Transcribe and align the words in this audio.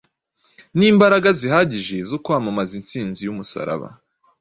n’imbaraga 0.77 1.29
zihagije 1.39 1.97
zo 2.09 2.17
kwamamaza 2.23 2.73
insinzi 2.79 3.19
y’umusaraba. 3.23 3.87